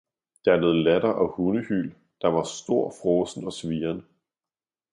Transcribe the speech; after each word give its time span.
Der 0.45 0.55
lød 0.57 0.73
latter 0.83 1.09
og 1.09 1.35
hundehyl, 1.35 1.93
der 2.21 2.27
var 2.27 2.43
stor 2.43 2.93
fråsen 3.01 3.45
og 3.45 3.53
sviren. 3.53 4.05